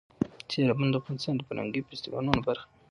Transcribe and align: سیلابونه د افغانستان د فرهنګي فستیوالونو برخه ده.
سیلابونه 0.51 0.89
د 0.91 0.95
افغانستان 1.01 1.33
د 1.37 1.41
فرهنګي 1.47 1.81
فستیوالونو 1.87 2.41
برخه 2.47 2.65
ده. 2.67 2.71